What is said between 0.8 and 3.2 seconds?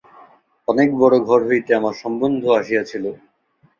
বড়ো ঘর হইতে আমার সম্বন্ধ আসিয়াছিল।